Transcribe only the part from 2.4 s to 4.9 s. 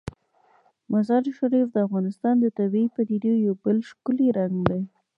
طبیعي پدیدو یو بل ښکلی رنګ دی.